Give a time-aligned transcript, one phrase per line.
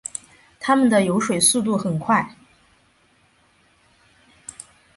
[0.59, 2.33] 它们的游水速度很快。